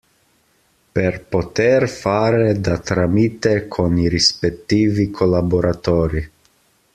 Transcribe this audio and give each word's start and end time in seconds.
Per 0.91 1.25
poter 1.27 1.87
fare 1.87 2.59
da 2.59 2.79
tramite 2.79 3.67
con 3.67 3.99
i 3.99 4.09
rispettivi 4.09 5.11
collaboratori. 5.11 6.31